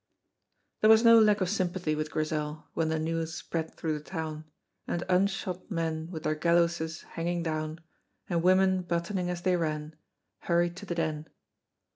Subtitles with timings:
[0.79, 4.45] There was no lack of sympathy with Grizel when the news spread through the town,
[4.87, 7.81] and unshod men with their gallowses hanging down,
[8.27, 9.95] and women buttoning as they ran,
[10.39, 11.27] hurried to the Den.